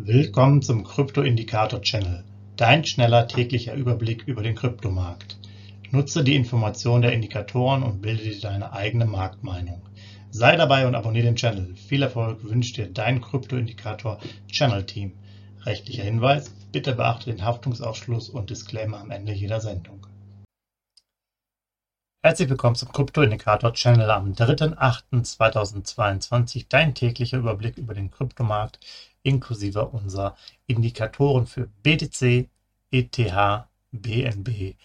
[0.00, 2.22] Willkommen zum Krypto-Indikator-Channel,
[2.56, 5.36] dein schneller täglicher Überblick über den Kryptomarkt.
[5.90, 9.82] Nutze die Informationen der Indikatoren und bilde dir deine eigene Marktmeinung.
[10.30, 11.74] Sei dabei und abonniere den Channel.
[11.74, 15.14] Viel Erfolg wünscht dir dein Krypto-Indikator-Channel-Team.
[15.66, 20.06] Rechtlicher Hinweis, bitte beachte den Haftungsausschluss und Disclaimer am Ende jeder Sendung.
[22.20, 28.80] Herzlich willkommen zum Krypto-Indikator-Channel am 3.8.2022, dein täglicher Überblick über den Kryptomarkt
[29.28, 30.36] inklusive unserer
[30.66, 32.48] Indikatoren für BTC,
[32.90, 34.76] ETH, BNB.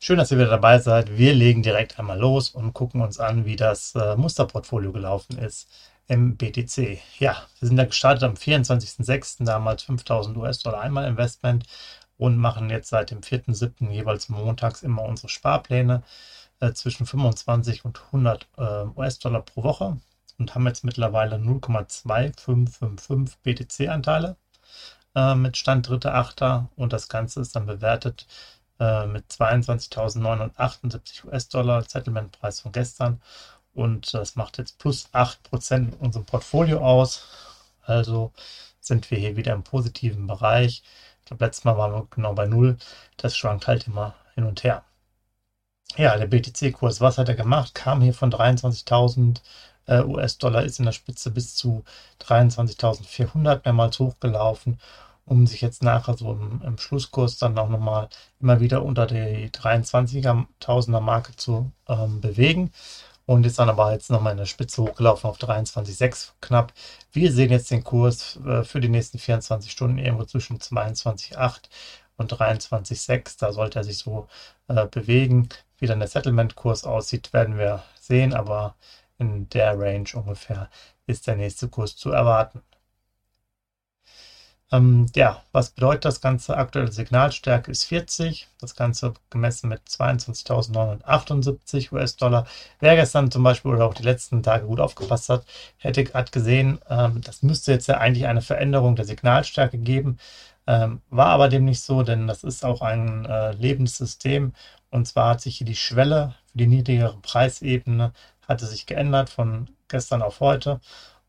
[0.00, 1.16] Schön, dass ihr wieder dabei seid.
[1.16, 5.68] Wir legen direkt einmal los und gucken uns an, wie das äh, Musterportfolio gelaufen ist
[6.08, 6.98] im BTC.
[7.18, 9.44] Ja, wir sind da gestartet am 24.06.
[9.44, 11.66] damals 5000 US-Dollar einmal Investment
[12.18, 13.90] und machen jetzt seit dem 4.07.
[13.90, 16.02] jeweils montags immer unsere Sparpläne
[16.60, 18.62] äh, zwischen 25 und 100 äh,
[18.96, 19.98] US-Dollar pro Woche
[20.42, 24.36] und haben jetzt mittlerweile 0,2555 BTC-Anteile
[25.14, 26.66] äh, mit Stand 3.8.
[26.76, 28.26] und das Ganze ist dann bewertet
[28.80, 33.22] äh, mit 22.978 US-Dollar, Settlement-Preis von gestern
[33.72, 37.24] und das macht jetzt plus 8% in unserem Portfolio aus.
[37.84, 38.32] Also
[38.80, 40.82] sind wir hier wieder im positiven Bereich.
[41.20, 42.78] Ich glaube, letztes Mal waren wir genau bei Null.
[43.16, 44.82] Das schwankt halt immer hin und her.
[45.96, 47.74] Ja, der BTC-Kurs, was hat er gemacht?
[47.74, 49.40] Kam hier von 23.000 äh,
[50.00, 51.84] US-Dollar ist in der Spitze bis zu
[52.22, 54.78] 23.400 mehrmals hochgelaufen,
[55.24, 58.08] um sich jetzt nachher so im, im Schlusskurs dann auch nochmal
[58.40, 62.72] immer wieder unter die 23.000er Marke zu ähm, bewegen.
[63.24, 66.72] Und ist dann aber jetzt nochmal in der Spitze hochgelaufen auf 23,6 knapp.
[67.12, 71.60] Wir sehen jetzt den Kurs äh, für die nächsten 24 Stunden irgendwo zwischen 22,8
[72.16, 73.38] und 23,6.
[73.38, 74.26] Da sollte er sich so
[74.68, 75.48] äh, bewegen.
[75.78, 78.34] Wie dann der Settlement-Kurs aussieht, werden wir sehen.
[78.34, 78.74] Aber
[79.22, 80.68] in der Range ungefähr
[81.06, 82.62] ist der nächste Kurs zu erwarten.
[84.72, 86.56] Ähm, ja, was bedeutet das Ganze?
[86.56, 88.48] Aktuelle Signalstärke ist 40.
[88.58, 92.46] Das Ganze gemessen mit 22.978 US-Dollar.
[92.80, 95.44] Wer gestern zum Beispiel oder auch die letzten Tage gut aufgepasst hat,
[95.76, 100.18] hätte hat gesehen, ähm, das müsste jetzt ja eigentlich eine Veränderung der Signalstärke geben.
[100.66, 104.52] Ähm, war aber dem nicht so, denn das ist auch ein äh, Lebenssystem.
[104.90, 108.12] Und zwar hat sich hier die Schwelle für die niedrigere Preisebene
[108.48, 110.80] hatte sich geändert von gestern auf heute.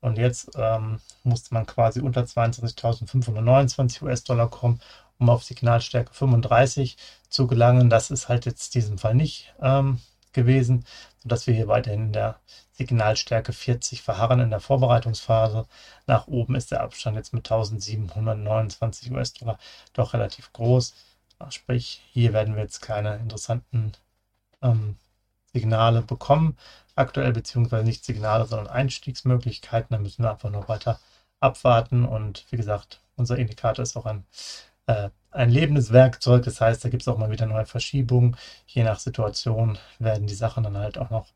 [0.00, 4.80] Und jetzt ähm, musste man quasi unter 22.529 US-Dollar kommen,
[5.18, 6.96] um auf Signalstärke 35
[7.28, 7.88] zu gelangen.
[7.88, 10.00] Das ist halt jetzt in diesem Fall nicht ähm,
[10.32, 10.84] gewesen,
[11.22, 12.40] sodass wir hier weiterhin in der
[12.72, 15.66] Signalstärke 40 verharren in der Vorbereitungsphase.
[16.06, 19.58] Nach oben ist der Abstand jetzt mit 1729 US-Dollar
[19.92, 20.94] doch relativ groß.
[21.50, 23.92] Sprich, hier werden wir jetzt keine interessanten
[24.62, 24.96] ähm,
[25.52, 26.56] Signale bekommen
[26.94, 29.88] aktuell, beziehungsweise nicht Signale, sondern Einstiegsmöglichkeiten.
[29.90, 30.98] Da müssen wir einfach noch weiter
[31.40, 32.04] abwarten.
[32.04, 34.24] Und wie gesagt, unser Indikator ist auch ein,
[34.86, 36.44] äh, ein lebendes Werkzeug.
[36.44, 38.36] Das heißt, da gibt es auch mal wieder neue Verschiebungen.
[38.66, 41.28] Je nach Situation werden die Sachen dann halt auch noch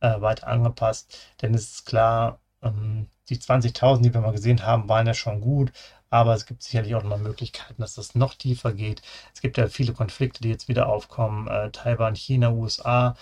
[0.00, 1.16] äh, weiter angepasst.
[1.42, 5.40] Denn es ist klar, ähm, die 20.000, die wir mal gesehen haben, waren ja schon
[5.40, 5.72] gut.
[6.10, 9.02] Aber es gibt sicherlich auch noch mal Möglichkeiten, dass das noch tiefer geht.
[9.34, 11.48] Es gibt ja viele Konflikte, die jetzt wieder aufkommen.
[11.48, 13.16] Äh, Taiwan, China, USA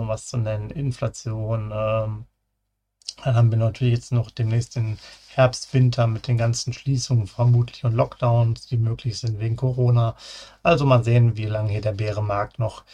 [0.00, 1.72] um was zu nennen, Inflation.
[1.74, 2.26] Ähm,
[3.22, 7.84] dann haben wir natürlich jetzt noch demnächst den Herbst, Winter mit den ganzen Schließungen vermutlich
[7.84, 10.16] und Lockdowns, die möglich sind wegen Corona.
[10.62, 12.84] Also mal sehen, wie lange hier der Bärenmarkt noch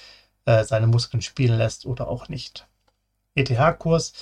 [0.45, 2.67] äh, seine Muskeln spielen lässt oder auch nicht.
[3.35, 4.13] ETH-Kurs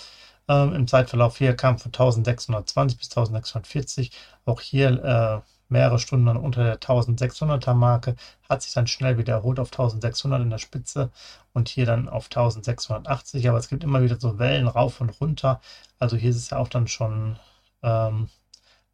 [0.49, 4.12] ähm, im Zeitverlauf hier kam von 1620 bis 1640.
[4.45, 8.16] Auch hier äh, mehrere Stunden unter der 1600er Marke,
[8.48, 11.10] hat sich dann schnell wieder erholt auf 1600 in der Spitze
[11.52, 13.48] und hier dann auf 1680.
[13.48, 15.60] Aber es gibt immer wieder so Wellen rauf und runter.
[15.98, 17.38] Also hier ist es ja auch dann schon
[17.82, 18.28] ähm,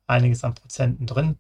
[0.07, 1.39] einiges an Prozenten drin,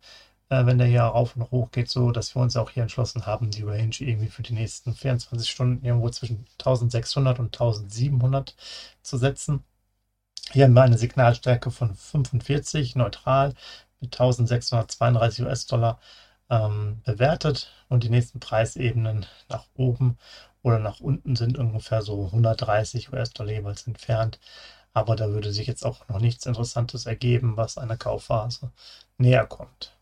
[0.48, 3.26] äh, wenn der hier rauf und hoch geht, so dass wir uns auch hier entschlossen
[3.26, 8.56] haben, die Range irgendwie für die nächsten 24 Stunden irgendwo zwischen 1600 und 1700
[9.02, 9.64] zu setzen.
[10.52, 13.54] Hier haben wir eine Signalstärke von 45, neutral
[14.04, 16.00] mit 1632 US-Dollar
[16.50, 20.18] ähm, bewertet und die nächsten Preisebenen nach oben
[20.62, 24.38] oder nach unten sind ungefähr so 130 US-Dollar jeweils entfernt.
[24.92, 28.70] Aber da würde sich jetzt auch noch nichts Interessantes ergeben, was einer Kaufphase
[29.18, 29.92] näher kommt.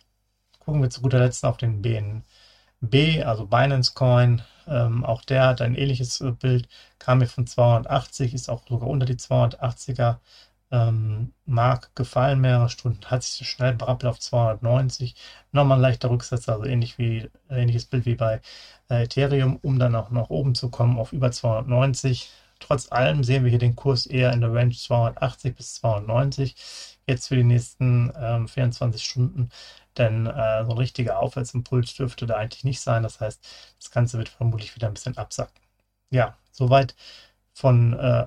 [0.61, 4.43] Gucken wir zu guter Letzt auf den BNB, also Binance Coin.
[4.67, 6.69] Ähm, auch der hat ein ähnliches äh, Bild,
[6.99, 10.19] kam hier von 280, ist auch sogar unter die 280er
[10.73, 15.15] ähm, Mark gefallen, mehrere Stunden, hat sich schnell berappelt auf 290.
[15.53, 18.41] Nochmal ein leichter Rücksetzer, also ähnlich wie, ähnliches Bild wie bei
[18.91, 22.31] äh, Ethereum, um dann auch nach oben zu kommen auf über 290.
[22.59, 26.57] Trotz allem sehen wir hier den Kurs eher in der Range 280 bis 290.
[27.07, 29.51] jetzt für die nächsten ähm, 24 Stunden.
[29.99, 33.03] Denn äh, so ein richtiger Aufwärtsimpuls dürfte da eigentlich nicht sein.
[33.03, 33.45] Das heißt,
[33.79, 35.61] das Ganze wird vermutlich wieder ein bisschen absacken.
[36.11, 36.95] Ja, soweit
[37.53, 38.27] von äh,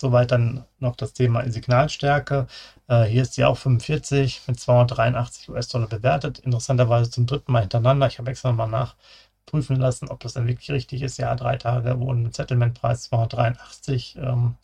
[0.00, 2.46] soweit dann noch das Thema Signalstärke.
[2.88, 6.40] Äh, hier ist die auch 45 mit 283 US-Dollar bewertet.
[6.40, 8.06] Interessanterweise zum dritten Mal hintereinander.
[8.06, 11.18] Ich habe extra mal nachprüfen lassen, ob das dann wirklich richtig ist.
[11.18, 14.56] Ja, drei Tage wurden mit Settlementpreis 283 ähm,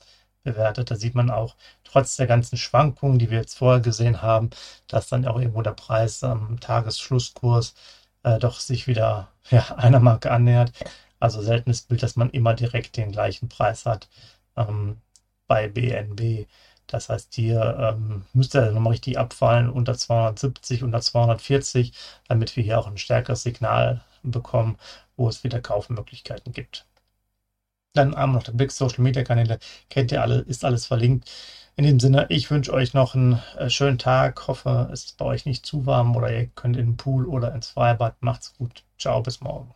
[0.42, 0.90] bewertet.
[0.90, 4.50] Da sieht man auch, trotz der ganzen Schwankungen, die wir jetzt vorher gesehen haben,
[4.88, 7.74] dass dann auch irgendwo der Preis am Tagesschlusskurs
[8.24, 10.72] äh, doch sich wieder ja, einer Marke annähert.
[11.20, 14.08] Also seltenes Bild, dass man immer direkt den gleichen Preis hat
[14.56, 14.98] ähm,
[15.46, 16.46] bei BNB.
[16.87, 21.93] Das heißt, hier ähm, müsste er nochmal richtig abfallen unter 270, unter 240,
[22.28, 24.78] damit wir hier auch ein stärkeres Signal bekommen,
[25.16, 26.87] wo es wieder Kaufmöglichkeiten gibt.
[27.94, 29.58] Dann haben wir noch den Blick Social Media Kanäle.
[29.90, 31.31] Kennt ihr alle, ist alles verlinkt.
[31.76, 34.46] In dem Sinne, ich wünsche euch noch einen äh, schönen Tag.
[34.49, 37.54] Hoffe, es ist bei euch nicht zu warm oder ihr könnt in den Pool oder
[37.54, 38.16] ins Freibad.
[38.22, 38.84] Macht's gut.
[38.99, 39.75] Ciao, bis morgen.